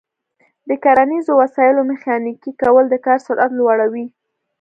د 0.67 0.69
کرنیزو 0.83 1.33
وسایلو 1.41 1.81
میخانیکي 1.91 2.51
کول 2.61 2.85
د 2.89 2.95
کار 3.05 3.19
سرعت 3.27 3.51
لوړوي. 3.59 4.05